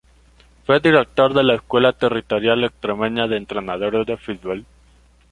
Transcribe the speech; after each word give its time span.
Fue 0.65 0.79
Director 0.79 1.31
de 1.31 1.43
la 1.43 1.53
Escuela 1.53 1.93
Territorial 1.93 2.63
Extremeña 2.63 3.27
de 3.27 3.37
Entrenadores 3.37 4.07
de 4.07 4.17
Fútbol. 4.17 4.65